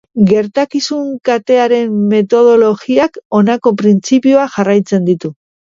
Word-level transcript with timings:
Gertakizun 0.29 1.11
katearen 1.29 1.99
metodologiak 2.15 3.21
honako 3.41 3.75
printzipioak 3.85 4.59
jarraitzen 4.59 5.11
ditu. 5.15 5.35